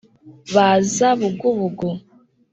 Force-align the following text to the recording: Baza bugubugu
Baza 0.53 1.07
bugubugu 1.19 1.87